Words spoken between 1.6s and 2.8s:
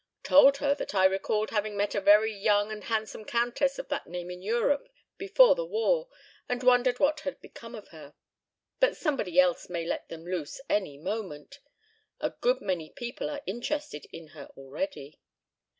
met a very young